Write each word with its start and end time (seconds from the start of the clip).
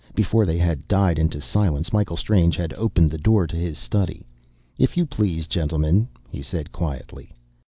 Before 0.15 0.47
they 0.47 0.57
had 0.57 0.87
died 0.87 1.19
into 1.19 1.39
silence, 1.39 1.93
Michael 1.93 2.17
Strange 2.17 2.55
had 2.55 2.73
opened 2.73 3.11
the 3.11 3.19
door 3.19 3.43
of 3.43 3.51
his 3.51 3.77
study. 3.77 4.25
"If 4.79 4.97
you 4.97 5.05
please, 5.05 5.45
gentlemen," 5.45 6.07
he 6.27 6.41
said 6.41 6.71
quietly. 6.71 7.31